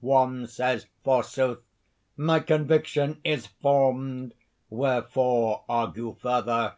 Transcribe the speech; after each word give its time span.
One 0.00 0.46
says, 0.46 0.88
forsoth: 1.04 1.60
'My 2.18 2.40
conviction 2.40 3.18
is 3.24 3.46
formed! 3.46 4.34
wherefore 4.68 5.64
argue 5.70 6.16
further?' 6.20 6.74